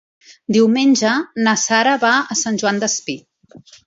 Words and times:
Diumenge 0.55 1.11
na 1.47 1.53
Sara 1.63 1.93
va 2.05 2.13
a 2.21 2.39
Sant 2.39 2.57
Joan 2.63 2.81
Despí. 2.85 3.17